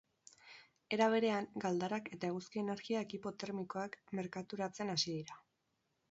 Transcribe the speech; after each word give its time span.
Era 0.95 1.09
berean, 1.15 1.47
galdarak 1.65 2.07
eta 2.15 2.31
eguzki 2.33 2.61
energia 2.61 3.03
ekipo 3.07 3.33
termikoak 3.43 3.99
merkaturatzen 4.21 4.91
hasi 4.95 5.13
dira. 5.19 5.37